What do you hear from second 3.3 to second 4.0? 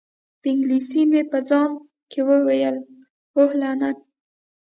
اوه، لعنت!